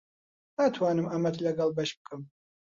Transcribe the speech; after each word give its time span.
ناتوانم 0.61 1.07
ئەمەت 1.11 1.35
لەگەڵ 1.45 1.69
بەش 1.79 1.89
بکەم. 1.97 2.21